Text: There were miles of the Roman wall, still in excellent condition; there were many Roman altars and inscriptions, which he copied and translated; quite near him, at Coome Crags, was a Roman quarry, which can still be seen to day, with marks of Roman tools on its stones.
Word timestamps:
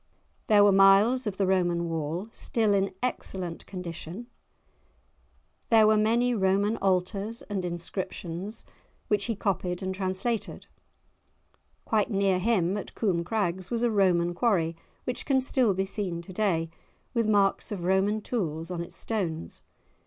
There 0.47 0.63
were 0.63 0.71
miles 0.71 1.27
of 1.27 1.37
the 1.37 1.45
Roman 1.45 1.87
wall, 1.87 2.27
still 2.31 2.73
in 2.73 2.91
excellent 3.03 3.67
condition; 3.67 4.25
there 5.69 5.85
were 5.85 5.95
many 5.95 6.33
Roman 6.33 6.77
altars 6.77 7.43
and 7.43 7.63
inscriptions, 7.63 8.65
which 9.09 9.25
he 9.25 9.35
copied 9.35 9.83
and 9.83 9.93
translated; 9.93 10.65
quite 11.85 12.09
near 12.09 12.39
him, 12.39 12.77
at 12.77 12.95
Coome 12.95 13.23
Crags, 13.23 13.69
was 13.69 13.83
a 13.83 13.91
Roman 13.91 14.33
quarry, 14.33 14.75
which 15.03 15.23
can 15.23 15.39
still 15.39 15.75
be 15.75 15.85
seen 15.85 16.23
to 16.23 16.33
day, 16.33 16.71
with 17.13 17.27
marks 17.29 17.71
of 17.71 17.83
Roman 17.83 18.21
tools 18.21 18.71
on 18.71 18.81
its 18.81 18.97
stones. 18.97 19.61